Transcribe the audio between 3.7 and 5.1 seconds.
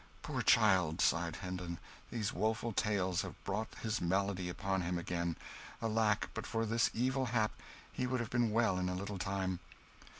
his malady upon him